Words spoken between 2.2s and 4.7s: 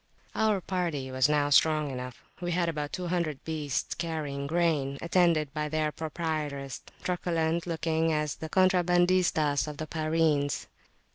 We had about 200 beasts carrying